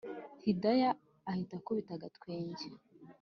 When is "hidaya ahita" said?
0.43-1.53